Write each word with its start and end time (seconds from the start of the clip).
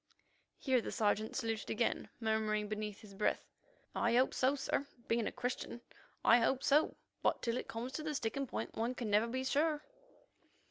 Here 0.57 0.81
the 0.81 0.91
Sergeant 0.91 1.35
saluted 1.35 1.69
again, 1.69 2.09
murmuring 2.19 2.67
beneath 2.67 3.01
his 3.01 3.13
breath, 3.13 3.45
"I 3.93 4.15
hope 4.15 4.33
so, 4.33 4.55
sir. 4.55 4.87
Being 5.07 5.27
a 5.27 5.31
Christian, 5.31 5.79
I 6.25 6.39
hope 6.39 6.63
so, 6.63 6.97
but 7.21 7.43
till 7.43 7.55
it 7.55 7.67
comes 7.67 7.91
to 7.91 8.01
the 8.01 8.15
sticking 8.15 8.47
point, 8.47 8.73
one 8.73 8.95
can 8.95 9.11
never 9.11 9.27
be 9.27 9.43
sure." 9.43 9.83